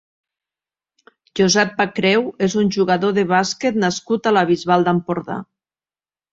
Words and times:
Josep 1.39 1.75
Pacreu 1.81 2.25
és 2.49 2.57
un 2.63 2.73
jugador 2.77 3.15
de 3.21 3.27
bàsquet 3.35 3.81
nascut 3.87 4.33
a 4.33 4.37
la 4.41 4.47
Bisbal 4.55 4.91
d'Empordà. 4.91 5.41